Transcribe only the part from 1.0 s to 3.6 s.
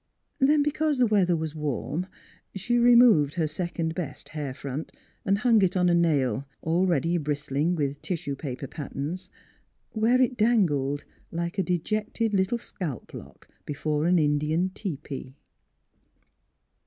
weather was warm she re moved her